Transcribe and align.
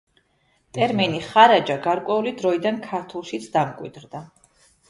ტერმინი 0.77 1.19
ხარაჯა 1.25 1.77
გარკვეული 1.85 2.33
დროიდან 2.41 2.81
ქართულშიც 2.89 3.47
დამკვიდრდა. 3.59 4.27